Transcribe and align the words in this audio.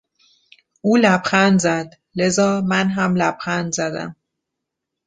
او 0.81 0.97
لبخند 0.97 1.59
زد 1.59 1.89
لذا 2.15 2.61
من 2.61 2.89
هم 2.89 3.15
لبخند 3.17 3.73
زدم. 3.73 4.15